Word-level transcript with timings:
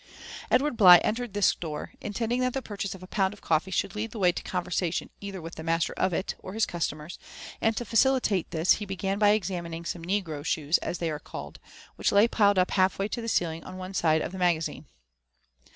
Edward 0.49 0.77
Bligh 0.77 0.97
entered 1.03 1.35
this 1.35 1.45
store, 1.45 1.93
intending 2.01 2.41
that 2.41 2.53
the 2.53 2.61
purchase 2.63 2.95
of 2.95 3.03
a 3.03 3.07
pound 3.07 3.35
of 3.35 3.41
coffee, 3.41 3.69
should 3.69 3.93
lead 3.93 4.09
the 4.09 4.17
way 4.17 4.31
to 4.31 4.41
conversation 4.41 5.11
either 5.21 5.39
with 5.39 5.53
the 5.53 5.63
master 5.63 5.93
of 5.95 6.11
it, 6.11 6.33
or 6.39 6.53
bis 6.53 6.65
cnstomen; 6.65 7.15
and 7.61 7.77
to 7.77 7.85
facilitate 7.85 8.49
this, 8.49 8.71
he 8.71 8.85
began 8.87 9.19
by 9.19 9.37
exa 9.39 9.61
mining 9.61 9.85
some 9.85 10.01
''oegre 10.01 10.41
dioes," 10.41 10.79
as 10.81 10.97
they 10.97 11.11
are 11.11 11.19
called, 11.19 11.59
which 11.97 12.11
lay 12.11 12.27
piled 12.27 12.57
up 12.57 12.69
haK 12.71 12.97
way 12.97 13.07
to 13.09 13.21
the 13.21 13.27
oeilii^ 13.27 13.63
on 13.63 13.77
one 13.77 13.93
side 13.93 14.23
of 14.23 14.31
the 14.31 14.39
magazine. 14.39 14.87